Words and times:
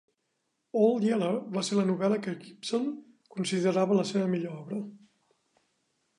"Old 0.85 1.03
Yeller" 1.09 1.33
va 1.57 1.63
ser 1.67 1.77
la 1.79 1.83
novel·la 1.89 2.17
que 2.23 2.33
Gipson 2.47 2.89
considerava 3.37 4.01
la 4.01 4.09
seva 4.15 4.33
millor 4.35 4.59
obra. 4.65 4.83